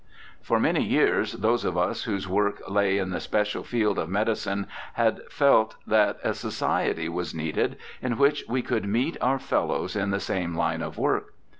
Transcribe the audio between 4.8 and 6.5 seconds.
had felt that a